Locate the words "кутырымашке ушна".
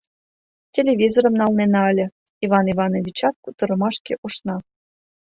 3.43-4.55